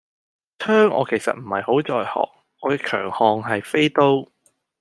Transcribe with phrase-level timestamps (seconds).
[0.57, 0.67] 槍
[1.07, 2.27] 其實我唔係好在行，
[2.61, 4.27] 我嘅強項係飛刀